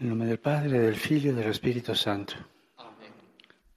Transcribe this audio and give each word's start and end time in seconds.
Nel 0.00 0.08
nome 0.08 0.24
del 0.24 0.38
Padre, 0.38 0.80
del 0.80 0.96
Figlio 0.96 1.30
e 1.30 1.34
dello 1.34 1.52
Spirito 1.52 1.92
Santo. 1.92 2.34
Amen. 2.76 3.12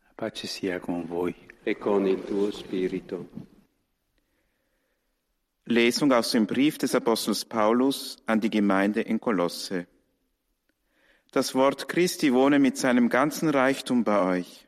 La 0.05 0.11
pace 0.15 0.47
sia 0.47 0.79
con 0.79 1.05
voi. 1.05 1.35
E 1.63 1.77
con 1.77 2.07
il 2.07 2.23
tuo 2.23 2.49
Spirito. 2.49 3.27
Lesung 5.63 6.13
aus 6.13 6.31
dem 6.31 6.45
Brief 6.45 6.77
des 6.77 6.95
Apostels 6.95 7.43
Paulus 7.43 8.15
an 8.25 8.39
die 8.39 8.49
Gemeinde 8.49 9.01
in 9.01 9.19
Kolosse. 9.19 9.87
Das 11.31 11.53
Wort 11.55 11.89
Christi 11.89 12.31
wohne 12.31 12.57
mit 12.57 12.77
seinem 12.77 13.09
ganzen 13.09 13.49
Reichtum 13.49 14.05
bei 14.05 14.21
euch. 14.21 14.65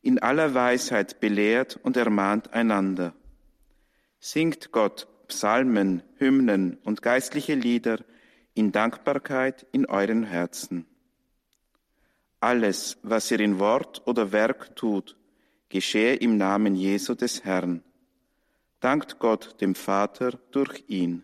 In 0.00 0.18
aller 0.18 0.54
Weisheit 0.54 1.20
belehrt 1.20 1.78
und 1.82 1.98
ermahnt 1.98 2.54
einander. 2.54 3.12
Singt 4.18 4.72
Gott 4.72 5.08
Psalmen, 5.28 6.02
Hymnen 6.16 6.78
und 6.84 7.02
geistliche 7.02 7.54
Lieder 7.54 8.02
in 8.54 8.72
Dankbarkeit 8.72 9.66
in 9.72 9.86
euren 9.86 10.24
Herzen. 10.24 10.86
Alles, 12.40 12.98
was 13.02 13.30
ihr 13.30 13.40
in 13.40 13.58
Wort 13.58 14.02
oder 14.06 14.32
Werk 14.32 14.76
tut, 14.76 15.16
geschehe 15.68 16.14
im 16.14 16.36
Namen 16.36 16.74
Jesu 16.74 17.14
des 17.14 17.44
Herrn. 17.44 17.82
Dankt 18.80 19.18
Gott 19.18 19.60
dem 19.60 19.74
Vater 19.74 20.38
durch 20.50 20.84
ihn. 20.88 21.22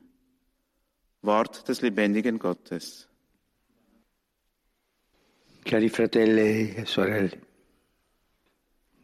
Wort 1.22 1.68
des 1.68 1.82
lebendigen 1.82 2.38
Gottes. 2.38 3.06
Cari 5.64 5.90
fratelli 5.90 6.74
e 6.74 6.86
sorelle, 6.86 7.38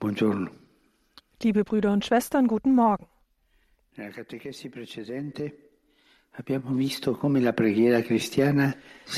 buongiorno. 0.01 0.51
Liebe 1.43 1.65
Brüder 1.65 1.93
und 1.93 2.05
Schwestern, 2.05 2.47
guten 2.47 2.75
Morgen. 2.75 3.07
Nella 3.97 4.11
catechesi 4.11 4.71
precedente 4.71 5.66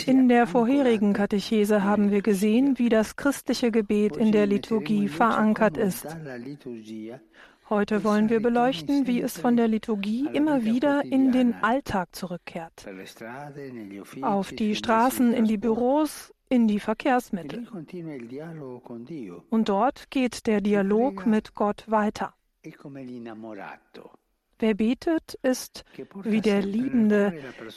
in 0.07 0.29
der 0.29 0.47
vorherigen 0.47 1.13
Katechese 1.13 1.83
haben 1.83 2.11
wir 2.11 2.23
gesehen, 2.23 2.79
wie 2.79 2.89
das 2.89 3.17
christliche 3.17 3.71
Gebet 3.71 4.17
in 4.17 4.33
der 4.33 4.47
Liturgie 4.47 5.09
verankert 5.09 5.77
ist. 5.77 6.07
Heute 7.69 8.03
wollen 8.03 8.31
wir 8.31 8.41
beleuchten, 8.41 9.07
wie 9.07 9.21
es 9.21 9.37
von 9.39 9.57
der 9.57 9.69
Liturgie 9.69 10.27
immer 10.33 10.65
wieder 10.65 11.05
in 11.05 11.33
den 11.33 11.55
Alltag 11.55 12.15
zurückkehrt. 12.15 12.87
Auf 14.23 14.53
die 14.53 14.75
Straßen, 14.75 15.35
in 15.35 15.45
die 15.45 15.59
Büros, 15.59 16.33
in 16.49 16.67
die 16.67 16.81
Verkehrsmittel. 16.81 17.69
Und 19.51 19.69
dort 19.69 20.11
geht 20.11 20.47
der 20.47 20.61
Dialog 20.63 21.27
mit 21.27 21.55
Gott 21.55 21.85
weiter. 21.89 22.33
Wer 24.59 24.75
betet, 24.75 25.39
ist 25.43 25.85
wie 26.25 26.41
der 26.41 26.63
Liebende, 26.63 27.33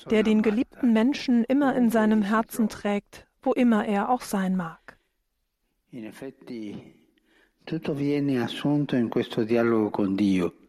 der 0.09 0.23
den 0.23 0.41
geliebten 0.41 0.93
Menschen 0.93 1.43
immer 1.43 1.75
in 1.75 1.89
seinem 1.89 2.23
Herzen 2.23 2.69
trägt, 2.69 3.27
wo 3.43 3.53
immer 3.53 3.85
er 3.85 4.09
auch 4.09 4.21
sein 4.21 4.55
mag. 4.55 4.97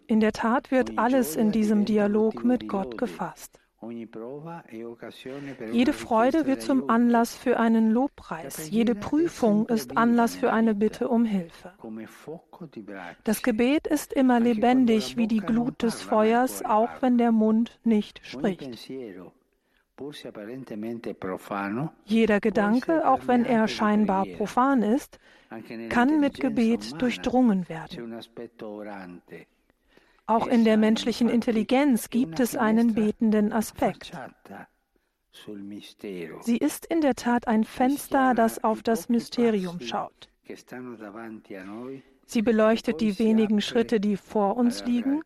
In 0.07 0.21
der 0.21 0.33
Tat 0.33 0.71
wird 0.71 0.99
alles 0.99 1.37
in 1.37 1.53
diesem 1.53 1.85
Dialog 1.87 2.45
mit 2.45 2.69
Gott 2.69 2.99
gefasst. 2.99 3.62
Jede 5.73 5.93
Freude 5.93 6.47
wird 6.47 6.63
zum 6.63 6.89
Anlass 6.89 7.37
für 7.37 7.59
einen 7.59 7.91
Lobpreis. 7.91 8.71
Jede 8.71 8.95
Prüfung 8.95 9.69
ist 9.69 9.97
Anlass 9.97 10.37
für 10.37 10.53
eine 10.53 10.75
Bitte 10.75 11.09
um 11.09 11.25
Hilfe. 11.25 11.73
Das 13.25 13.43
Gebet 13.43 13.87
ist 13.89 14.13
immer 14.13 14.39
lebendig 14.39 15.17
wie 15.17 15.27
die 15.27 15.41
Glut 15.41 15.83
des 15.83 16.01
Feuers, 16.01 16.65
auch 16.65 16.91
wenn 17.01 17.19
der 17.19 17.33
Mund 17.33 17.81
nicht 17.83 18.21
spricht. 18.25 18.89
Jeder 22.05 22.41
Gedanke, 22.41 23.09
auch 23.09 23.27
wenn 23.27 23.45
er 23.45 23.69
scheinbar 23.69 24.27
profan 24.37 24.83
ist, 24.83 25.19
kann 25.91 26.21
mit 26.21 26.41
Gebet 26.41 27.01
durchdrungen 27.01 27.69
werden. 27.69 28.21
Auch 30.27 30.47
in 30.47 30.65
der 30.65 30.77
menschlichen 30.77 31.29
Intelligenz 31.29 32.11
gibt 32.11 32.41
es 32.41 32.57
einen 32.57 32.95
betenden 32.95 33.53
Aspekt. 33.53 34.13
Sie 36.43 36.57
ist 36.57 36.87
in 36.87 37.01
der 37.01 37.15
Tat 37.15 37.49
ein 37.49 37.65
Fenster, 37.65 38.35
das 38.35 38.63
auf 38.63 38.83
das 38.83 39.09
Mysterium 39.09 39.81
schaut. 39.81 40.29
Sie 42.27 42.43
beleuchtet 42.43 43.01
die 43.01 43.19
wenigen 43.19 43.61
Schritte, 43.61 44.01
die 44.01 44.17
vor 44.17 44.57
uns 44.57 44.85
liegen, 44.85 45.23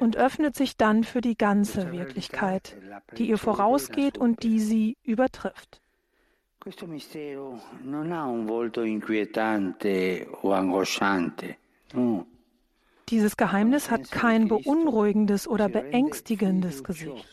und 0.00 0.16
öffnet 0.16 0.54
sich 0.54 0.76
dann 0.76 1.04
für 1.04 1.20
die 1.20 1.36
ganze 1.36 1.92
Wirklichkeit, 1.92 2.76
die 3.16 3.28
ihr 3.28 3.38
vorausgeht 3.38 4.18
und 4.18 4.42
die 4.42 4.60
sie 4.60 4.96
übertrifft. 5.02 5.80
Dieses 13.10 13.36
Geheimnis 13.36 13.90
hat 13.90 14.10
kein 14.10 14.48
beunruhigendes 14.48 15.48
oder 15.48 15.68
beängstigendes 15.68 16.84
Gesicht. 16.84 17.26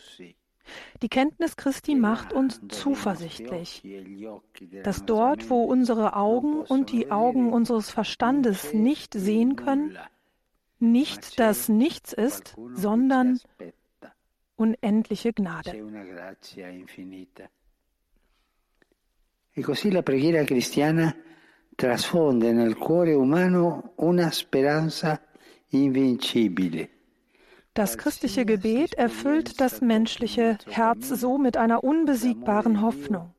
Die 1.02 1.08
Kenntnis 1.08 1.56
Christi 1.56 1.94
macht 1.94 2.32
uns 2.32 2.60
zuversichtlich, 2.68 3.82
dass 4.82 5.04
dort, 5.04 5.48
wo 5.50 5.62
unsere 5.62 6.16
Augen 6.16 6.62
und 6.62 6.90
die 6.90 7.10
Augen 7.10 7.52
unseres 7.52 7.90
Verstandes 7.90 8.72
nicht 8.72 9.14
sehen 9.14 9.56
können, 9.56 9.96
nicht 10.78 11.38
das 11.38 11.68
Nichts 11.68 12.12
ist, 12.12 12.54
sondern 12.74 13.38
unendliche 14.56 15.32
Gnade. 15.32 15.72
E 19.58 19.62
così 19.62 19.90
la 19.90 20.02
preghiera 20.02 20.44
cristiana 20.44 21.14
trasfonde 21.76 22.52
nel 22.52 22.74
cuore 22.76 23.14
umano 23.14 23.94
una 23.96 24.30
speranza 24.30 25.18
das 27.76 27.98
christliche 27.98 28.46
Gebet 28.46 28.94
erfüllt 28.94 29.60
das 29.60 29.82
menschliche 29.82 30.56
Herz 30.66 31.08
so 31.08 31.36
mit 31.36 31.58
einer 31.58 31.84
unbesiegbaren 31.84 32.80
Hoffnung. 32.80 33.34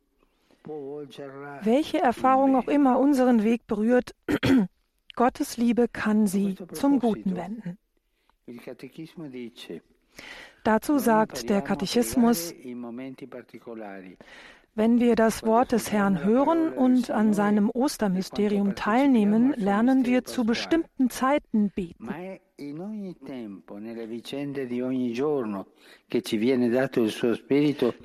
Welche 1.63 1.99
Erfahrung 1.99 2.55
auch 2.55 2.67
immer 2.67 2.99
unseren 2.99 3.43
Weg 3.43 3.65
berührt, 3.65 4.13
Gottes 5.15 5.57
Liebe 5.57 5.87
kann 5.87 6.27
sie 6.27 6.55
zum 6.73 6.99
Guten 6.99 7.35
wenden. 7.35 7.79
Dazu 10.63 10.99
sagt 10.99 11.49
der 11.49 11.61
Katechismus, 11.61 12.53
wenn 14.77 14.99
wir 14.99 15.15
das 15.15 15.43
Wort 15.43 15.71
des 15.71 15.91
Herrn 15.91 16.23
hören 16.23 16.71
und 16.71 17.09
an 17.09 17.33
seinem 17.33 17.71
Ostermysterium 17.71 18.75
teilnehmen, 18.75 19.55
lernen 19.57 20.05
wir 20.05 20.23
zu 20.23 20.45
bestimmten 20.45 21.09
Zeiten 21.09 21.71
beten. 21.71 22.09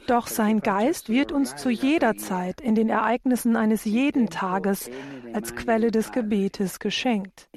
Doch 0.06 0.26
sein 0.26 0.60
Geist 0.60 1.08
wird 1.10 1.32
uns 1.32 1.56
zu 1.56 1.68
jeder 1.68 2.16
Zeit 2.16 2.60
in 2.62 2.74
den 2.74 2.88
Ereignissen 2.88 3.56
eines 3.56 3.84
jeden 3.84 4.30
Tages 4.30 4.90
als 5.34 5.54
Quelle 5.54 5.90
des 5.90 6.10
Gebetes 6.10 6.78
geschenkt. 6.78 7.50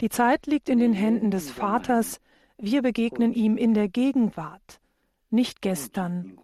Die 0.00 0.08
Zeit 0.08 0.46
liegt 0.46 0.68
in 0.68 0.78
den 0.78 0.92
Händen 0.92 1.32
des 1.32 1.50
Vaters, 1.50 2.20
wir 2.58 2.82
begegnen 2.82 3.32
ihm 3.32 3.56
in 3.56 3.74
der 3.74 3.88
Gegenwart 3.88 4.80
nicht 5.36 5.62
gestern 5.62 6.36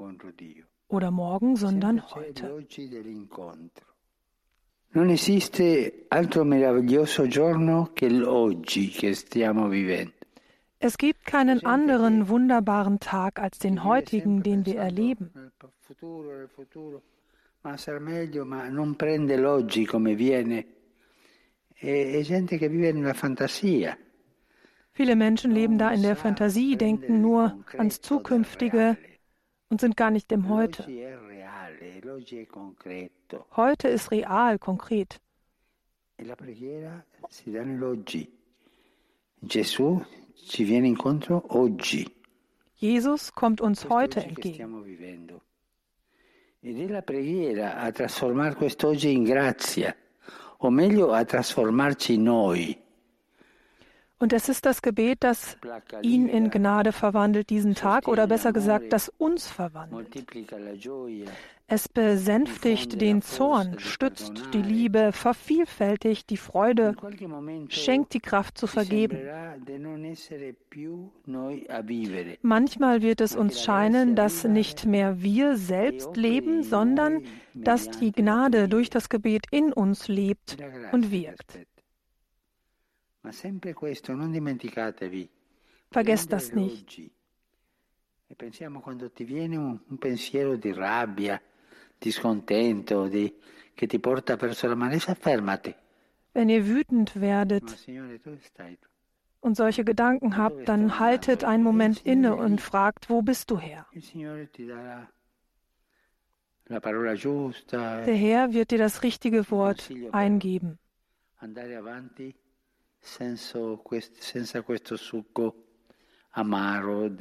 oder 0.87 1.11
morgen, 1.11 1.57
sondern 1.57 2.03
heute. 2.15 2.65
Non 4.95 5.09
esiste 5.09 6.05
altro 6.11 6.45
meraviglioso 6.45 7.27
giorno 7.27 7.91
che 7.95 8.09
l'oggi 8.11 8.89
che 8.89 9.15
stiamo 9.15 9.69
vivendo. 9.69 10.13
Es 10.79 10.97
gibt 10.99 11.25
keinen 11.25 11.65
anderen 11.65 12.29
wunderbaren 12.29 12.99
Tag 12.99 13.39
als 13.39 13.59
den 13.59 13.85
heutigen, 13.85 14.43
den 14.43 14.67
wir 14.67 14.81
erleben. 14.81 15.31
L'oggi 19.39 19.87
come 19.87 20.15
viene. 20.17 20.67
È 21.73 22.21
gente 22.23 22.59
che 22.59 22.69
vive 22.69 22.93
nella 22.93 23.15
fantasia. 23.15 23.97
Viele 24.95 25.17
Menschen 25.17 25.53
leben 25.53 25.79
da 25.79 25.91
in 25.91 26.03
der 26.03 26.17
Fantasie, 26.17 26.77
denken 26.77 27.21
nur 27.21 27.65
ans 27.79 28.01
Zukünftige 28.01 28.99
und 29.71 29.81
sind 29.81 29.97
gar 29.97 30.11
nicht 30.11 30.31
im 30.33 30.49
Heute. 30.49 30.87
Heute 33.57 33.89
ist 33.89 34.11
real, 34.11 34.59
konkret. 34.59 35.21
Jesus 42.77 43.33
kommt 43.33 43.61
uns 43.61 43.89
heute 43.89 44.25
entgegen. 44.25 45.43
Ed 46.65 46.79
è 46.79 46.87
la 46.87 47.03
preghiera 47.03 47.77
a 47.79 47.91
trasformare 47.91 48.55
quest'oggi 48.55 49.11
in 49.11 49.25
grazia, 49.25 49.93
o 50.59 50.71
meglio 50.71 51.11
a 51.11 51.25
trasformarci 51.25 52.19
noi. 52.19 52.82
Und 54.23 54.33
es 54.33 54.49
ist 54.49 54.67
das 54.67 54.83
Gebet, 54.83 55.25
das 55.25 55.57
ihn 56.01 56.29
in 56.29 56.49
Gnade 56.49 56.93
verwandelt 56.93 57.51
diesen 57.51 57.75
Tag 57.75 58.07
oder 58.07 58.29
besser 58.29 58.53
gesagt, 58.53 58.93
das 58.93 59.09
uns 59.09 59.49
verwandelt. 59.49 60.15
Es 61.67 61.89
besänftigt 61.89 63.01
den 63.01 63.23
Zorn, 63.23 63.81
stützt 63.81 64.55
die 64.55 64.63
Liebe, 64.63 65.11
vervielfältigt 65.11 66.31
die 66.31 66.37
Freude, 66.37 66.95
schenkt 67.67 68.15
die 68.15 68.21
Kraft 68.21 68.57
zu 68.59 68.69
vergeben. 68.69 69.19
Manchmal 72.43 73.03
wird 73.03 73.21
es 73.21 73.35
uns 73.35 73.61
scheinen, 73.61 74.15
dass 74.15 74.45
nicht 74.45 74.87
mehr 74.87 75.21
wir 75.21 75.57
selbst 75.57 76.17
leben, 76.17 76.63
sondern 76.63 77.25
dass 77.55 77.91
die 77.91 78.13
Gnade 78.13 78.69
durch 78.69 78.89
das 78.89 79.09
Gebet 79.09 79.47
in 79.51 79.73
uns 79.73 80.07
lebt 80.07 80.59
und 80.93 81.11
wirkt. 81.11 81.59
Vergesst 85.91 86.33
das 86.33 86.53
nicht. 86.53 87.01
Wenn 96.35 96.49
ihr 96.49 96.67
wütend 96.67 97.21
werdet 97.21 97.89
und 99.41 99.57
solche 99.57 99.85
Gedanken 99.85 100.37
habt, 100.37 100.69
dann 100.69 100.99
haltet 100.99 101.45
einen 101.45 101.63
Moment 101.63 102.05
inne 102.05 102.35
und 102.35 102.61
fragt, 102.61 103.11
wo 103.11 103.23
bist 103.23 103.51
du 103.51 103.59
Herr? 103.59 103.87
Der 106.69 108.15
Herr 108.15 108.53
wird 108.53 108.71
dir 108.71 108.79
das 108.79 109.03
richtige 109.03 109.51
Wort 109.51 109.91
eingeben 110.13 110.79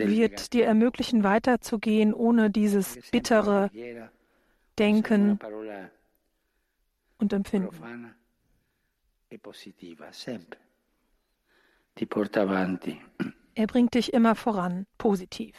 wird 0.07 0.54
dir 0.54 0.66
ermöglichen, 0.66 1.24
weiterzugehen 1.24 2.13
ohne 2.13 2.50
dieses 2.50 3.00
bittere 3.12 3.69
Denken 4.80 5.39
und 7.18 7.33
Empfinden. 7.33 8.16
Er 13.54 13.68
bringt 13.68 13.94
dich 13.94 14.13
immer 14.13 14.36
voran, 14.36 14.86
positiv. 14.98 15.56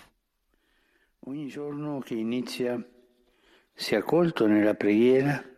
Ogni 1.25 1.47
giorno 1.47 2.01
che 2.01 2.17
inizia 2.17 2.83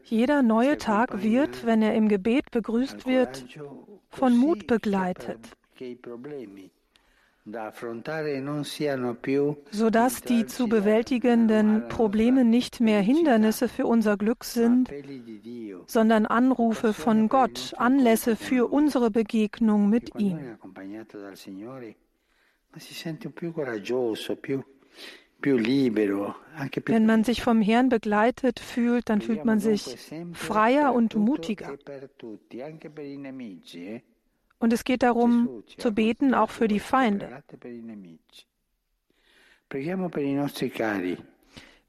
jeder 0.05 0.43
neue 0.43 0.79
Tag 0.79 1.23
wird, 1.23 1.67
wenn 1.67 1.83
er 1.83 1.95
im 1.95 2.09
Gebet 2.09 2.51
begrüßt 2.51 3.07
wird, 3.07 3.45
von 4.11 4.37
Mut 4.37 4.67
begleitet, 4.67 5.41
sodass 9.71 10.23
die 10.23 10.47
zu 10.47 10.69
bewältigenden 10.69 11.89
Probleme 11.89 12.45
nicht 12.45 12.81
mehr 12.81 13.01
Hindernisse 13.03 13.69
für 13.69 13.87
unser 13.87 14.17
Glück 14.17 14.45
sind, 14.45 14.91
sondern 15.87 16.27
Anrufe 16.27 16.93
von 16.93 17.29
Gott, 17.29 17.75
Anlässe 17.77 18.37
für 18.37 18.73
unsere 18.73 19.11
Begegnung 19.11 19.91
mit 19.91 20.19
ihm. 20.19 20.57
Wenn 26.87 27.07
man 27.07 27.25
sich 27.25 27.43
vom 27.43 27.61
Herrn 27.61 27.89
begleitet 27.89 28.61
fühlt, 28.61 29.09
dann 29.09 29.21
fühlt 29.21 29.45
man 29.45 29.61
sich 29.61 29.97
freier 30.33 30.95
und 30.95 31.15
mutiger. 31.17 31.77
Eh? 33.75 34.01
Und 34.59 34.73
es 34.73 34.85
geht 34.85 35.03
darum, 35.03 35.65
zu 35.77 35.93
beten, 35.93 36.35
auch 36.35 36.51
für 36.51 36.69
die 36.69 36.81
Feinde. 36.81 37.43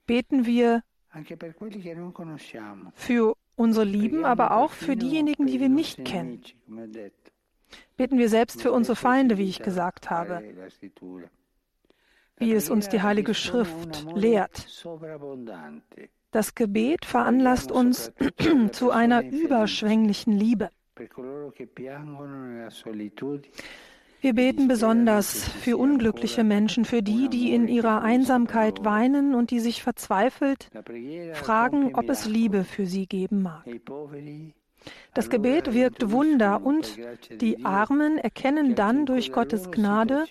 Beten 0.07 0.45
wir 0.45 0.83
für 2.93 3.37
unsere 3.55 3.85
Lieben, 3.85 4.25
aber 4.25 4.57
auch 4.57 4.71
für 4.71 4.95
diejenigen, 4.97 5.47
die 5.47 5.59
wir 5.59 5.69
nicht 5.69 6.03
kennen. 6.03 6.41
Beten 7.95 8.17
wir 8.17 8.29
selbst 8.29 8.61
für 8.61 8.71
unsere 8.71 8.95
Feinde, 8.95 9.37
wie 9.37 9.47
ich 9.47 9.61
gesagt 9.61 10.09
habe 10.09 10.43
wie 12.37 12.53
es 12.53 12.69
uns 12.69 12.89
die 12.89 13.01
Heilige 13.01 13.33
Schrift 13.33 14.05
lehrt. 14.15 14.67
Das 16.31 16.55
Gebet 16.55 17.05
veranlasst 17.05 17.71
uns 17.71 18.11
zu 18.71 18.91
einer 18.91 19.23
überschwänglichen 19.23 20.33
Liebe. 20.33 20.69
Wir 24.21 24.33
beten 24.33 24.67
besonders 24.67 25.43
für 25.43 25.77
unglückliche 25.77 26.43
Menschen, 26.43 26.83
für 26.83 27.03
die, 27.03 27.29
die 27.29 27.53
in 27.53 27.67
ihrer 27.67 28.01
Einsamkeit 28.01 28.83
weinen 28.83 29.35
und 29.35 29.51
die 29.51 29.59
sich 29.59 29.83
verzweifelt 29.83 30.71
fragen, 31.33 31.95
ob 31.95 32.09
es 32.09 32.25
Liebe 32.25 32.63
für 32.63 32.85
sie 32.85 33.05
geben 33.05 33.43
mag. 33.43 33.65
Das 35.13 35.29
Gebet 35.29 35.73
wirkt 35.73 36.11
Wunder 36.11 36.61
und 36.63 36.97
die 37.41 37.63
Armen 37.65 38.17
erkennen 38.17 38.75
dann 38.75 39.05
durch 39.05 39.31
Gottes 39.31 39.71
Gnade, 39.71 40.25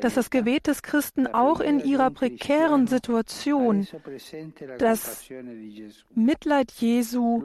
dass 0.00 0.14
das 0.14 0.30
Gebet 0.30 0.66
des 0.66 0.82
Christen 0.82 1.26
auch 1.26 1.60
in 1.60 1.80
ihrer 1.80 2.10
prekären 2.10 2.86
Situation 2.86 3.86
das 4.78 5.28
Mitleid 6.14 6.70
Jesu 6.72 7.42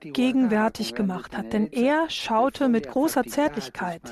gegenwärtig 0.00 0.94
gemacht 0.94 1.36
hat. 1.36 1.52
Denn 1.52 1.68
er 1.72 2.10
schaute 2.10 2.68
mit 2.68 2.88
großer 2.88 3.24
Zärtlichkeit 3.24 4.02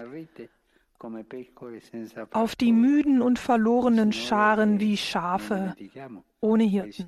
auf 2.31 2.57
die 2.57 2.73
müden 2.73 3.23
und 3.23 3.39
verlorenen 3.39 4.13
Scharen 4.13 4.81
wie 4.81 4.97
Schafe 4.97 5.75
ohne 6.41 6.65
Hirten. 6.65 7.07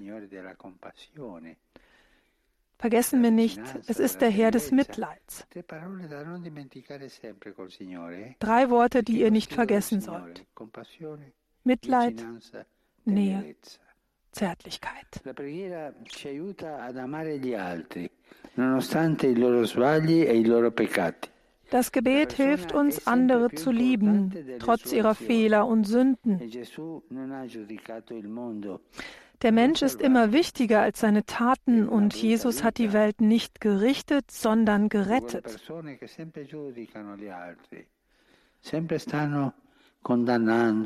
Vergessen 2.83 3.23
wir 3.23 3.31
nicht, 3.31 3.61
es 3.87 4.01
ist 4.01 4.21
der 4.21 4.31
Herr 4.31 4.51
des 4.51 4.73
Mitleids. 4.73 5.47
Drei 8.41 8.71
Worte, 8.71 9.05
die 9.05 9.21
ihr 9.21 9.31
nicht 9.31 9.53
vergessen 9.55 10.01
sollt. 10.01 10.45
Mitleid, 11.63 12.27
Nähe, 13.05 13.55
Zärtlichkeit. 14.33 15.07
E 15.25 15.31
das 21.71 21.93
Gebet 21.93 22.33
hilft 22.33 22.73
uns, 22.73 23.07
andere 23.07 23.51
zu 23.53 23.71
lieben, 23.71 24.59
trotz 24.59 24.93
ihrer 24.93 25.15
Fehler 25.15 25.67
und 25.67 25.85
Sünden. 25.85 26.41
Der 29.43 29.51
Mensch 29.51 29.83
ist 29.83 30.01
immer 30.01 30.33
wichtiger 30.33 30.83
als 30.83 31.01
seine 31.01 31.25
Taten 31.25 31.89
und 31.89 32.15
Jesus 32.15 32.63
hat 32.63 32.79
die 32.79 32.93
Welt 32.93 33.21
nicht 33.21 33.61
gerichtet, 33.61 34.31
sondern 34.31 34.89
gerettet. 34.89 35.45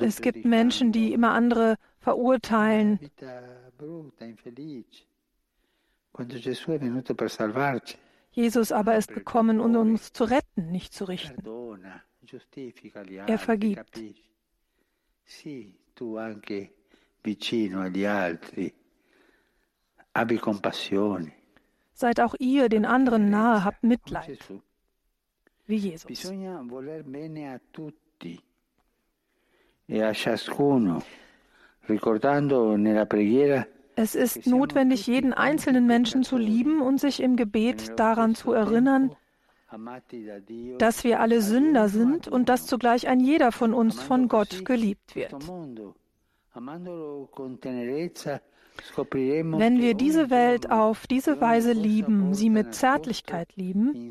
Es 0.00 0.20
gibt 0.22 0.44
Menschen, 0.44 0.92
die 0.92 1.12
immer 1.12 1.32
andere 1.32 1.76
verurteilen. 2.00 2.98
Jesus 8.30 8.72
aber 8.72 8.96
ist 8.96 9.12
gekommen, 9.12 9.60
um 9.60 9.76
uns 9.76 10.12
zu 10.12 10.25
retten, 10.25 10.70
nicht 10.70 10.94
zu 10.94 11.04
richten. 11.04 11.42
Er 13.26 13.38
vergibt 13.38 14.00
vicino 17.26 17.80
agli 17.83 18.04
altri, 18.04 18.73
abbi 20.12 20.38
compassione. 20.38 21.33
Seid 21.92 22.21
auch 22.21 22.35
ihr 22.38 22.68
den 22.68 22.85
anderen 22.85 23.30
nahe, 23.30 23.64
habt 23.64 23.83
Mitleid, 23.83 24.38
wie 25.66 25.76
Jesus. 25.76 26.06
Bisogna 26.06 26.62
voler 26.68 27.02
bene 27.02 27.54
a 27.54 27.61
tutti 27.73 28.40
e 29.87 30.02
a 30.02 30.12
ciascuno, 30.12 31.02
ricordando 31.88 32.76
nella 32.76 33.06
preghiera 33.06 33.66
es 33.99 34.14
ist 34.14 34.47
notwendig, 34.47 35.06
jeden 35.06 35.33
einzelnen 35.33 35.87
Menschen 35.87 36.23
zu 36.23 36.37
lieben 36.37 36.83
und 36.83 37.00
sich 37.00 37.23
im 37.23 37.35
Gebet 37.35 37.99
daran 37.99 38.35
zu 38.35 38.52
erinnern, 38.52 39.16
dass 40.78 41.02
wir 41.02 41.21
alle 41.21 41.40
Sünder 41.40 41.88
sind 41.88 42.28
und 42.28 42.50
dass 42.50 42.66
zugleich 42.66 43.09
ein 43.09 43.21
jeder 43.21 43.52
von 43.52 43.73
uns 43.73 44.00
von 44.02 44.28
Gott 44.28 44.66
geliebt 44.66 45.16
wird. 45.16 45.35
Wenn 46.56 46.86
wir 49.80 49.94
diese 49.94 50.30
Welt 50.30 50.70
auf 50.70 51.06
diese 51.06 51.40
Weise 51.40 51.72
lieben, 51.72 52.32
sie 52.32 52.48
mit 52.48 52.75
Zärtlichkeit 52.75 53.54
lieben, 53.56 54.10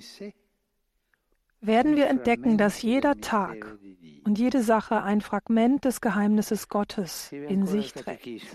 werden 1.60 1.96
wir 1.96 2.08
entdecken, 2.08 2.60
dass 2.60 2.84
jeder 2.84 3.20
Tag 3.20 3.78
und 4.25 4.38
jede 4.38 4.62
Sache 4.62 5.02
ein 5.02 5.22
Fragment 5.22 5.86
des 5.86 6.02
Geheimnisses 6.02 6.70
Gottes 6.70 7.32
in 7.32 7.66
sich 7.66 7.94
trägt. 7.94 8.46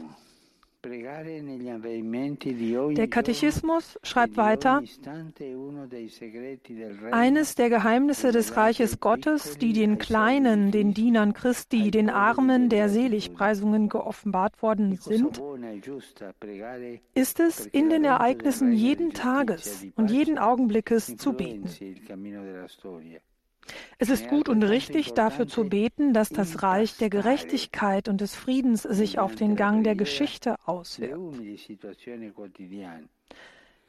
Der 2.96 3.08
Katechismus 3.08 3.99
schreibt 4.02 4.37
weiter, 4.38 4.82
eines 7.10 7.54
der 7.54 7.68
Geheimnisse 7.68 8.32
des 8.32 8.56
Reiches 8.56 8.99
Gottes, 8.99 9.58
die 9.58 9.75
den 9.75 9.99
Kleinen, 9.99 10.70
den 10.70 10.94
Dienern 10.94 11.34
Christi, 11.34 11.90
den 11.90 12.08
Armen 12.08 12.70
der 12.70 12.88
Seligpreisungen 12.88 13.90
geoffenbart 13.90 14.62
worden 14.62 14.96
sind, 14.96 15.42
ist 17.12 17.40
es, 17.40 17.66
in 17.66 17.90
den 17.90 18.04
Ereignissen 18.04 18.72
jeden 18.72 19.12
Tages 19.12 19.84
und 19.96 20.10
jeden 20.10 20.38
Augenblickes 20.38 21.14
zu 21.16 21.34
beten. 21.34 21.68
Es 23.98 24.08
ist 24.08 24.28
gut 24.28 24.48
und 24.48 24.62
richtig, 24.62 25.12
dafür 25.12 25.46
zu 25.46 25.64
beten, 25.64 26.12
dass 26.12 26.28
das 26.28 26.62
Reich 26.62 26.96
der 26.96 27.10
Gerechtigkeit 27.10 28.08
und 28.08 28.20
des 28.20 28.34
Friedens 28.34 28.82
sich 28.82 29.18
auf 29.18 29.34
den 29.34 29.56
Gang 29.56 29.84
der 29.84 29.94
Geschichte 29.94 30.56
auswirkt. 30.64 31.18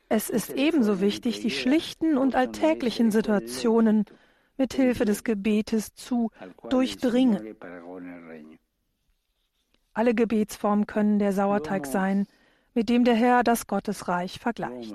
Es 0.09 0.29
ist 0.29 0.49
ebenso 0.49 0.99
wichtig, 0.99 1.39
die 1.39 1.51
schlichten 1.51 2.17
und 2.17 2.35
alltäglichen 2.35 3.11
Situationen 3.11 4.05
mit 4.57 4.73
Hilfe 4.73 5.05
des 5.05 5.23
Gebetes 5.23 5.93
zu 5.95 6.31
durchdringen. 6.69 7.55
Alle 9.93 10.13
Gebetsformen 10.13 10.85
können 10.85 11.19
der 11.19 11.33
Sauerteig 11.33 11.85
sein, 11.85 12.27
mit 12.73 12.89
dem 12.89 13.03
der 13.03 13.15
Herr 13.15 13.43
das 13.43 13.67
Gottesreich 13.67 14.39
vergleicht. 14.39 14.93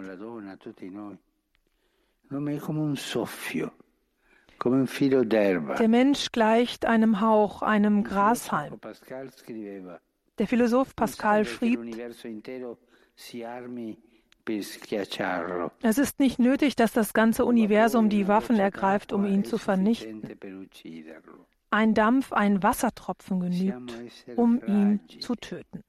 Der 4.65 5.89
Mensch 5.89 6.33
gleicht 6.33 6.87
einem 6.87 7.21
Hauch, 7.21 7.63
einem 7.63 8.05
Grashalm. 8.05 8.81
Der 10.39 10.47
Philosoph 10.47 10.95
Pascal 10.97 11.45
schrieb, 11.45 11.81
es 15.83 15.99
ist 15.99 16.21
nicht 16.21 16.39
nötig, 16.39 16.77
dass 16.77 16.93
das 16.93 17.13
ganze 17.15 17.45
Universum 17.45 18.09
die 18.09 18.29
Waffen 18.29 18.59
ergreift, 18.59 19.13
um 19.13 19.27
ihn 19.27 19.45
zu 19.45 19.59
vernichten. 19.59 20.23
Ein 21.71 21.95
Dampf, 21.95 22.33
ein 22.33 22.63
Wassertropfen 22.63 23.41
genügt, 23.41 23.93
um 24.37 24.61
ihn 24.67 25.01
zu 25.21 25.35
töten. 25.35 25.83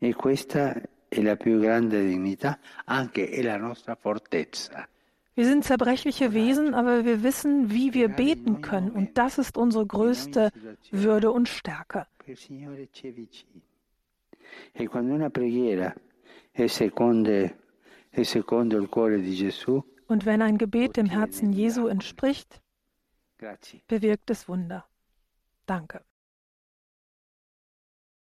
E 0.00 0.12
questa 0.12 0.80
è 1.08 1.20
la 1.22 1.36
più 1.36 1.58
grande 1.58 2.06
dignità, 2.06 2.58
anche 2.84 3.28
è 3.28 3.42
la 3.42 3.56
nostra 3.56 3.94
fortezza. 3.94 4.88
Wir 5.34 5.46
sind 5.46 5.64
zerbrechliche 5.64 6.32
Wesen, 6.32 6.74
aber 6.74 7.04
wir 7.04 7.22
wissen, 7.22 7.70
wie 7.70 7.94
wir 7.94 8.08
beten 8.08 8.60
können. 8.60 8.90
Und 8.90 9.16
das 9.16 9.38
ist 9.38 9.56
unsere 9.56 9.86
größte 9.86 10.50
Würde 10.90 11.30
und 11.30 11.48
Stärke. 11.48 12.06
E 14.72 14.88
quando 14.88 15.14
una 15.14 15.30
preghiera 15.30 15.94
è 16.50 16.66
secondo, 16.66 17.50
è 18.10 18.22
secondo 18.24 18.78
il 18.78 18.88
cuore 18.88 19.20
di 19.20 19.36
Gesù, 19.36 19.82
und 20.08 20.24
wenn 20.24 20.42
ein 20.42 20.56
Gebet 20.58 20.96
dem 20.96 21.06
Herzen 21.06 21.52
Jesu 21.52 21.86
entspricht, 21.86 22.60
bewirkt 23.86 24.30
es 24.30 24.48
Wunder. 24.48 24.84
Danke. 25.66 26.00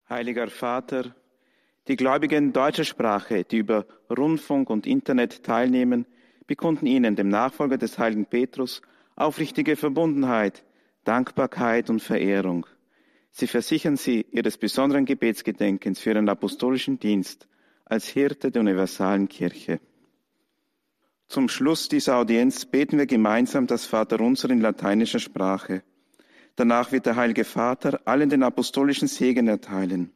Heiliger 0.07 0.49
Vater, 0.49 1.15
die 1.87 1.95
Gläubigen 1.95 2.53
deutscher 2.53 2.85
Sprache, 2.85 3.43
die 3.43 3.57
über 3.57 3.85
Rundfunk 4.09 4.69
und 4.69 4.87
Internet 4.87 5.43
teilnehmen, 5.43 6.05
bekunden 6.47 6.85
Ihnen, 6.85 7.15
dem 7.15 7.29
Nachfolger 7.29 7.77
des 7.77 7.97
heiligen 7.97 8.25
Petrus, 8.25 8.81
aufrichtige 9.15 9.75
Verbundenheit, 9.75 10.63
Dankbarkeit 11.03 11.89
und 11.89 12.01
Verehrung. 12.01 12.65
Sie 13.31 13.47
versichern 13.47 13.97
Sie 13.97 14.25
Ihres 14.31 14.57
besonderen 14.57 15.05
Gebetsgedenkens 15.05 15.99
für 15.99 16.11
Ihren 16.11 16.29
apostolischen 16.29 16.99
Dienst 16.99 17.47
als 17.85 18.07
Hirte 18.07 18.51
der 18.51 18.61
universalen 18.61 19.27
Kirche. 19.27 19.79
Zum 21.27 21.49
Schluss 21.49 21.89
dieser 21.89 22.17
Audienz 22.17 22.65
beten 22.65 22.97
wir 22.97 23.07
gemeinsam 23.07 23.67
das 23.67 23.85
Vaterunser 23.85 24.49
in 24.49 24.61
lateinischer 24.61 25.19
Sprache. 25.19 25.83
Danach 26.55 26.91
wird 26.91 27.07
der 27.07 27.15
Heilige 27.15 27.43
Vater 27.43 28.01
allen 28.05 28.29
den 28.29 28.43
apostolischen 28.43 29.07
Segen 29.07 29.47
erteilen. 29.47 30.11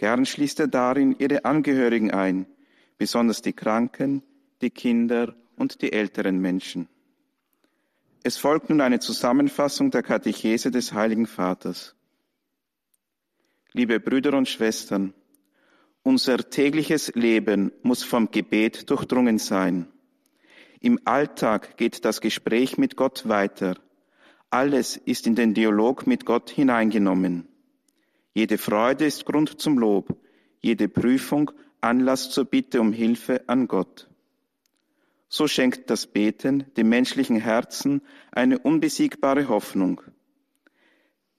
Gern 0.00 0.24
schließt 0.24 0.60
er 0.60 0.66
darin 0.66 1.14
ihre 1.18 1.44
Angehörigen 1.44 2.10
ein, 2.10 2.46
besonders 2.96 3.42
die 3.42 3.52
Kranken, 3.52 4.22
die 4.62 4.70
Kinder 4.70 5.36
und 5.56 5.82
die 5.82 5.92
älteren 5.92 6.38
Menschen. 6.38 6.88
Es 8.22 8.38
folgt 8.38 8.70
nun 8.70 8.80
eine 8.80 9.00
Zusammenfassung 9.00 9.90
der 9.90 10.02
Katechese 10.02 10.70
des 10.70 10.94
Heiligen 10.94 11.26
Vaters. 11.26 11.94
Liebe 13.72 14.00
Brüder 14.00 14.32
und 14.38 14.48
Schwestern, 14.48 15.12
unser 16.02 16.48
tägliches 16.48 17.14
Leben 17.14 17.70
muss 17.82 18.02
vom 18.02 18.30
Gebet 18.30 18.88
durchdrungen 18.88 19.36
sein. 19.36 19.86
Im 20.80 20.98
Alltag 21.04 21.76
geht 21.76 22.06
das 22.06 22.22
Gespräch 22.22 22.78
mit 22.78 22.96
Gott 22.96 23.28
weiter. 23.28 23.74
Alles 24.48 24.96
ist 24.96 25.26
in 25.26 25.34
den 25.34 25.52
Dialog 25.52 26.06
mit 26.06 26.24
Gott 26.24 26.48
hineingenommen. 26.48 27.50
Jede 28.32 28.58
Freude 28.58 29.06
ist 29.06 29.24
Grund 29.26 29.60
zum 29.60 29.78
Lob, 29.78 30.16
jede 30.60 30.88
Prüfung 30.88 31.50
Anlass 31.80 32.30
zur 32.30 32.44
Bitte 32.44 32.80
um 32.80 32.92
Hilfe 32.92 33.48
an 33.48 33.66
Gott. 33.66 34.08
So 35.28 35.48
schenkt 35.48 35.90
das 35.90 36.06
Beten 36.06 36.66
dem 36.76 36.88
menschlichen 36.88 37.40
Herzen 37.40 38.02
eine 38.32 38.58
unbesiegbare 38.58 39.48
Hoffnung. 39.48 40.02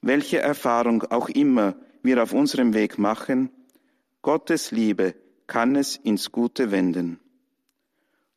Welche 0.00 0.40
Erfahrung 0.40 1.04
auch 1.04 1.28
immer 1.28 1.76
wir 2.02 2.22
auf 2.22 2.32
unserem 2.32 2.74
Weg 2.74 2.98
machen, 2.98 3.50
Gottes 4.20 4.70
Liebe 4.70 5.14
kann 5.46 5.76
es 5.76 5.96
ins 5.96 6.32
Gute 6.32 6.70
wenden. 6.70 7.20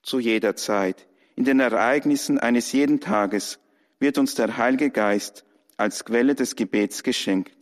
Zu 0.03 0.19
jeder 0.19 0.55
Zeit, 0.55 1.07
in 1.35 1.43
den 1.43 1.59
Ereignissen 1.59 2.37
eines 2.37 2.71
jeden 2.71 2.99
Tages, 2.99 3.59
wird 3.99 4.17
uns 4.17 4.35
der 4.35 4.57
Heilige 4.57 4.91
Geist 4.91 5.45
als 5.77 6.05
Quelle 6.05 6.35
des 6.35 6.55
Gebets 6.55 7.03
geschenkt. 7.03 7.54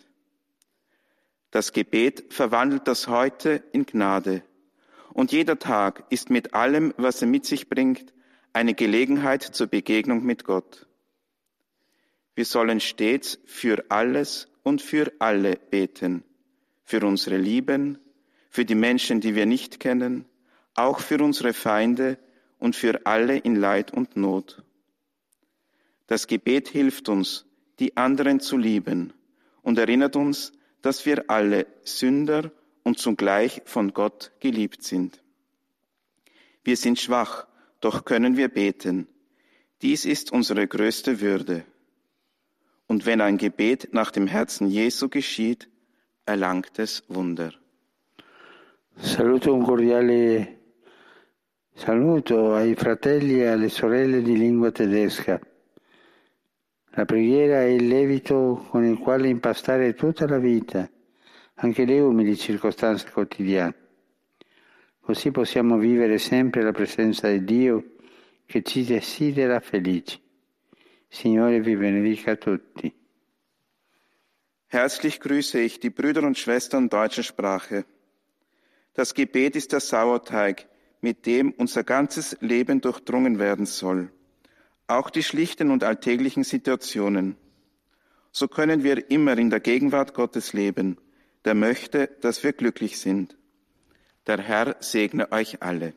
Das 1.54 1.72
Gebet 1.72 2.34
verwandelt 2.34 2.88
das 2.88 3.08
Heute 3.08 3.64
in 3.74 3.86
Gnade. 3.86 4.42
Und 5.14 5.32
jeder 5.32 5.60
Tag 5.60 6.04
ist 6.10 6.32
mit 6.32 6.56
allem, 6.56 6.96
was 6.98 7.22
er 7.22 7.28
mit 7.28 7.46
sich 7.46 7.70
bringt, 7.70 8.12
eine 8.54 8.74
Gelegenheit 8.74 9.44
zur 9.44 9.68
Begegnung 9.68 10.24
mit 10.24 10.46
Gott. 10.46 10.88
Wir 12.34 12.46
sollen 12.46 12.80
stets 12.80 13.38
für 13.46 13.86
alles 13.90 14.48
und 14.64 14.82
für 14.82 15.14
alle 15.20 15.58
beten. 15.70 16.24
Für 16.86 17.06
unsere 17.06 17.38
Lieben, 17.38 18.00
für 18.50 18.66
die 18.66 18.74
Menschen, 18.74 19.22
die 19.22 19.36
wir 19.36 19.46
nicht 19.46 19.80
kennen, 19.80 20.26
auch 20.74 21.02
für 21.02 21.24
unsere 21.24 21.54
Feinde 21.54 22.18
und 22.58 22.76
für 22.76 23.06
alle 23.06 23.38
in 23.38 23.56
Leid 23.56 23.94
und 23.94 24.18
Not. 24.18 24.64
Das 26.08 26.26
Gebet 26.26 26.68
hilft 26.68 27.10
uns, 27.10 27.46
die 27.78 27.96
anderen 27.96 28.40
zu 28.40 28.58
lieben 28.58 29.14
und 29.62 29.78
erinnert 29.78 30.16
uns, 30.16 30.52
dass 30.84 31.06
wir 31.06 31.30
alle 31.30 31.66
Sünder 31.84 32.52
und 32.84 33.00
zugleich 33.00 33.62
von 33.66 33.94
Gott 33.94 34.32
geliebt 34.40 34.84
sind. 34.84 35.24
Wir 36.64 36.78
sind 36.78 37.00
schwach, 37.00 37.48
doch 37.80 38.06
können 38.06 38.38
wir 38.38 38.50
beten. 38.50 39.08
Dies 39.82 40.06
ist 40.06 40.32
unsere 40.32 40.68
größte 40.68 41.20
Würde. 41.22 41.66
Und 42.88 43.06
wenn 43.06 43.22
ein 43.22 43.38
Gebet 43.38 43.94
nach 43.94 44.12
dem 44.12 44.28
Herzen 44.28 44.68
Jesu 44.68 45.10
geschieht, 45.10 45.70
erlangt 46.26 46.78
es 46.78 47.04
Wunder. 47.08 47.54
Saluto 48.98 49.54
un 49.54 49.64
cordiale 49.64 50.60
saluto 51.74 52.54
ai 52.54 52.76
fratelli 52.76 53.42
e 53.42 53.48
alle 53.48 53.70
sorelle 53.70 54.22
di 54.22 54.38
lingua 54.38 54.72
tedesca. 54.72 55.40
La 56.96 57.06
preghiera 57.06 57.62
è 57.62 57.70
il 57.70 57.88
levito 57.88 58.68
con 58.70 58.86
il 58.86 59.00
quale 59.00 59.28
impastare 59.28 59.96
tutta 59.96 60.28
la 60.28 60.38
vita, 60.38 60.88
anche 61.56 61.86
le 61.86 62.00
umili 62.00 62.38
circostanze 62.38 63.10
quotidiane. 63.10 63.76
Così 65.00 65.32
possiamo 65.32 65.80
vivere 65.80 66.20
sempre 66.20 66.62
la 66.62 66.72
presenza 66.72 67.28
di 67.30 67.44
Dio 67.44 67.96
che 68.46 68.62
ci 68.62 68.86
desidera 68.86 69.60
felici. 69.60 70.22
Signore 71.08 71.62
vi 71.62 71.76
benedica 71.76 72.36
tutti. 72.36 72.94
Herzlich 74.68 75.20
grüße 75.20 75.60
ich 75.62 75.80
die 75.80 75.90
Brüder 75.90 76.22
und 76.22 76.38
Schwestern 76.38 76.90
deutscher 76.90 77.24
Sprache. 77.24 77.86
Das 78.94 79.16
Gebet 79.16 79.56
ist 79.56 79.72
der 79.72 79.80
Sauerteig, 79.80 80.68
mit 81.02 81.26
dem 81.26 81.56
unser 81.58 81.84
ganzes 81.84 82.38
Leben 82.40 82.82
durchdrungen 82.82 83.40
werden 83.40 83.66
soll 83.66 84.12
auch 84.88 85.10
die 85.10 85.24
schlichten 85.24 85.72
und 85.72 85.84
alltäglichen 85.84 86.44
Situationen. 86.44 87.36
So 88.32 88.48
können 88.48 88.84
wir 88.84 89.10
immer 89.12 89.38
in 89.38 89.50
der 89.50 89.60
Gegenwart 89.60 90.14
Gottes 90.14 90.54
leben, 90.54 90.98
der 91.46 91.56
möchte, 91.56 92.10
dass 92.22 92.44
wir 92.44 92.54
glücklich 92.54 93.00
sind. 93.00 93.38
Der 94.28 94.40
Herr 94.40 94.76
segne 94.80 95.32
euch 95.32 95.62
alle. 95.62 95.94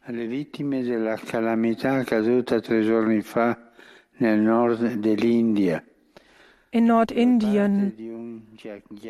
Alle 0.00 0.28
vittime 0.30 0.82
della 0.82 1.16
calamità 1.16 1.98
accaduta 1.98 2.60
tre 2.60 2.82
giorni 2.82 3.20
fa 3.22 3.56
nel 4.18 4.40
nord 4.40 4.80
dell'India. 4.80 5.82
in 6.70 6.86
Nordindien 6.86 7.92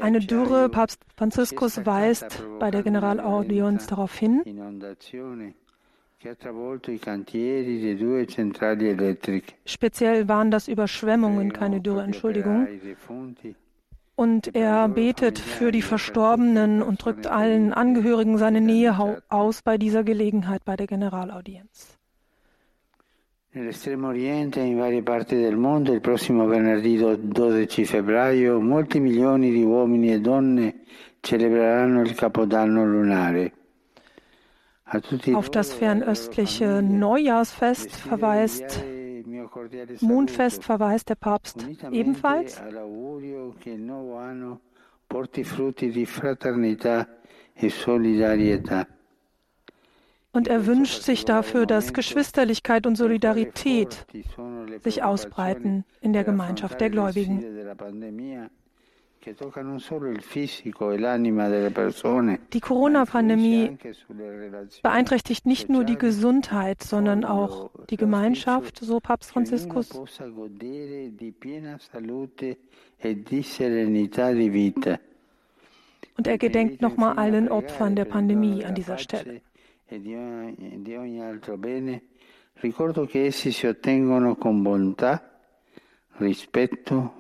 eine 0.01 0.21
Dürre. 0.21 0.69
Papst 0.69 1.01
Franziskus 1.17 1.85
weist 1.85 2.45
bei 2.59 2.71
der 2.71 2.83
Generalaudienz 2.83 3.87
darauf 3.87 4.15
hin. 4.15 4.43
Speziell 9.65 10.29
waren 10.29 10.51
das 10.51 10.67
Überschwemmungen, 10.67 11.53
keine 11.53 11.81
Dürre, 11.81 12.03
Entschuldigung. 12.03 12.67
Und 14.17 14.55
er 14.57 14.89
betet 14.89 15.39
für 15.39 15.71
die 15.71 15.83
Verstorbenen 15.83 16.83
und 16.83 17.05
drückt 17.05 17.29
allen 17.29 17.73
Angehörigen 17.73 18.37
seine 18.37 18.61
Nähe 18.61 19.23
aus 19.29 19.63
bei 19.63 19.79
dieser 19.79 20.03
Gelegenheit 20.03 20.65
bei 20.65 20.75
der 20.75 20.89
Generalaudienz. 20.89 21.99
Nell'estremo 23.55 24.09
oriente 24.09 24.61
e 24.61 24.67
in 24.67 24.77
varie 24.77 25.03
parti 25.03 25.35
del 25.37 25.57
mondo 25.57 25.93
il 25.93 26.01
prossimo 26.01 26.47
venerdì 26.47 26.99
12 26.99 27.85
febbraio 27.87 28.61
molti 28.61 29.01
milioni 29.01 29.51
di 29.51 29.65
uomini 29.65 30.13
e 30.13 30.21
donne 30.21 30.83
celebreranno 31.21 32.03
il 32.03 32.15
Capodanno 32.15 32.85
lunare. 32.85 33.58
Auf 35.35 35.51
das 35.51 35.75
fernöstliche 35.75 36.83
Neujahrsfest 36.83 37.91
verweist, 37.91 38.83
Mondfest 40.01 40.65
verweist 40.65 41.11
der 41.11 41.15
Papst 41.17 41.67
ebenfalls. 41.91 42.61
E. 42.61 42.63
Und 50.33 50.47
er 50.49 50.67
wünscht 50.67 51.03
sich 51.03 51.25
dafür, 51.25 51.67
dass 51.67 51.93
Geschwisterlichkeit 51.93 52.87
und 52.87 52.97
Solidarität 52.97 54.07
sich 54.81 55.03
ausbreiten 55.03 55.85
in 56.01 56.13
der 56.13 56.25
Gemeinschaft 56.25 56.81
der 56.81 56.91
Gläubigen. 56.91 57.45
Die 62.53 62.61
Corona-Pandemie 62.61 63.79
beeinträchtigt 64.83 65.47
nicht 65.47 65.69
nur 65.69 65.85
die 65.85 65.97
Gesundheit, 65.97 66.83
sondern 66.83 67.25
auch 67.25 67.71
die 67.91 67.97
Gemeinschaft, 67.97 68.79
so 68.79 69.01
Papst 69.01 69.33
Franziskus. 69.33 69.91
Und 76.17 76.27
er 76.27 76.39
gedenkt 76.39 76.83
nochmal 76.83 77.19
allen 77.19 77.49
Opfern 77.49 77.97
der 77.97 78.05
Pandemie 78.05 78.65
an 78.65 78.75
dieser 78.75 78.99
Stelle. 78.99 79.41
e 79.91 82.03
ricordo 82.61 83.07
che 83.07 83.27
essi 83.27 83.53
si 83.53 83.67
ottengono 83.67 84.37
con 84.37 84.63
bontà, 84.63 85.23
rispetto, 86.19 87.13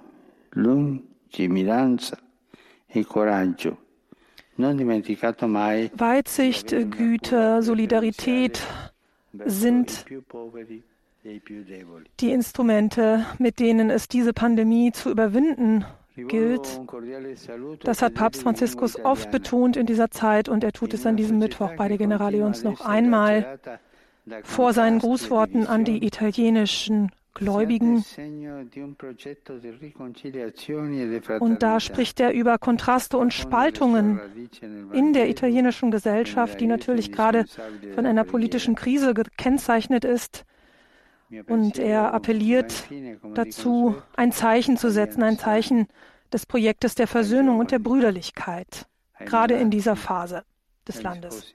lungimiranza 0.50 1.07
e 1.37 1.49
Weitsicht, 5.94 6.70
Güte, 6.90 7.62
Solidarität 7.62 8.62
sind 9.44 10.06
die 12.20 12.30
Instrumente, 12.32 13.26
mit 13.38 13.61
denen 13.61 13.90
es 13.90 14.08
diese 14.08 14.32
Pandemie 14.32 14.92
zu 14.92 15.11
überwinden 15.11 15.85
gilt. 16.16 16.80
Das 17.85 18.02
hat 18.02 18.14
Papst 18.14 18.42
Franziskus 18.42 18.99
oft 19.04 19.30
betont 19.30 19.76
in 19.76 19.87
dieser 19.87 20.11
Zeit 20.11 20.49
und 20.49 20.64
er 20.64 20.73
tut 20.73 20.94
es 20.94 21.06
an 21.06 21.16
diesem 21.16 21.38
Mittwoch 21.38 21.75
bei 21.76 21.88
der 21.88 21.99
Generalions 21.99 22.64
noch 22.64 22.80
einmal 22.80 23.61
vor 24.42 24.73
seinen 24.73 24.99
Grußworten 24.99 25.66
an 25.66 25.85
die 25.85 26.04
italienischen 26.04 27.12
Gläubigen. 27.38 28.04
Und 31.40 31.62
da 31.62 31.80
spricht 31.80 32.21
er 32.21 32.33
über 32.33 32.59
Kontraste 32.59 33.16
und 33.16 33.33
Spaltungen 33.33 34.21
in 34.92 35.12
der 35.12 35.28
italienischen 35.28 35.90
Gesellschaft, 35.90 36.61
die 36.61 36.66
natürlich 36.66 37.12
gerade 37.12 37.45
von 37.95 38.07
einer 38.07 38.25
politischen 38.25 38.75
Krise 38.75 39.14
gekennzeichnet 39.14 40.04
ist. 40.04 40.45
Und 41.47 41.78
er 41.78 42.14
appelliert 42.14 42.88
dazu, 43.35 43.97
ein 44.16 44.33
Zeichen 44.33 44.76
zu 44.76 44.90
setzen, 44.90 45.23
ein 45.23 45.38
Zeichen 45.38 45.87
des 46.33 46.47
Projektes 46.47 46.95
der 46.95 47.07
Versöhnung 47.07 47.59
und 47.59 47.71
der 47.71 47.78
Brüderlichkeit, 47.78 48.87
gerade 49.25 49.54
in 49.54 49.71
dieser 49.71 49.97
Phase 49.97 50.45
des 50.87 51.02
Landes. 51.02 51.54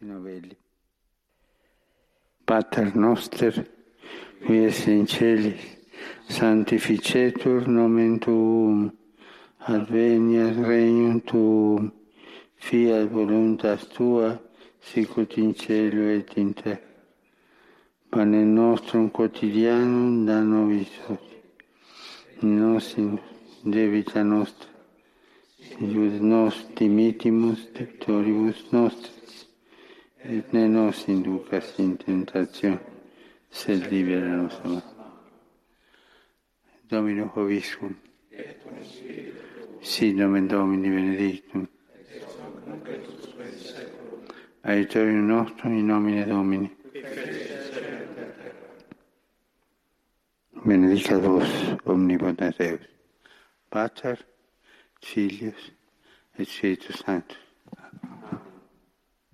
Pater 2.46 2.86
noster, 2.96 3.54
qui 4.46 4.66
es 4.66 4.88
in 4.88 5.06
celis, 5.08 5.62
sanctificetur 6.28 7.68
nomen 7.68 8.20
tuum, 8.20 8.92
adveniat 9.60 10.58
regnum 10.68 11.22
tuum, 11.22 11.92
fiat 12.60 13.08
voluntas 13.10 13.88
tua, 13.96 14.40
sicut 14.82 15.38
in 15.38 15.54
cielo 15.56 16.10
et 16.18 16.36
in 16.36 16.54
terra. 16.54 16.92
Pane 18.10 18.44
nostrum 18.46 19.10
quotidianum 19.10 20.26
da 20.26 20.42
nobis 20.42 20.92
hodie. 21.08 21.40
Nos 22.42 22.98
in 22.98 23.20
debita 23.64 24.24
nostra, 24.24 24.70
ius 25.80 26.20
nos 26.22 26.56
dimitimus 26.76 27.70
debtoribus 27.74 28.60
nostris, 28.72 29.48
et 30.24 30.52
ne 30.54 30.68
nos 30.68 31.08
inducas 31.08 31.80
in 31.80 31.98
tentazione, 31.98 32.93
sed 33.54 33.92
libera 33.92 34.36
nos 34.36 34.60
a 34.66 34.82
Domino 36.90 37.32
Hoviscum, 37.36 37.96
sit 39.82 40.16
nomen 40.16 40.48
Domini 40.48 40.90
benedictum, 40.90 41.68
aiutorium 44.64 45.28
nostrum 45.28 45.78
in 45.78 45.88
nomine 45.88 46.26
Domini, 46.26 46.72
benedicat 50.66 51.22
vos 51.22 51.50
omnipotens 51.86 52.58
Deus, 52.58 52.88
Pater, 53.70 54.18
Filius 55.02 55.72
et 56.40 56.46
Spiritus 56.46 57.04
Sanctus. 57.06 57.43